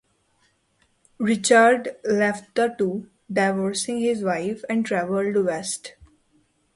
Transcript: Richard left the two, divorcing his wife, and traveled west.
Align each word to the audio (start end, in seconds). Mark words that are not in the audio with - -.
Richard 1.19 1.97
left 2.03 2.55
the 2.55 2.73
two, 2.75 3.11
divorcing 3.31 3.99
his 3.99 4.23
wife, 4.23 4.63
and 4.67 4.83
traveled 4.83 5.35
west. 5.45 5.93